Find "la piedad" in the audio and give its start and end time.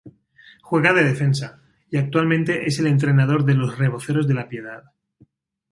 4.33-4.83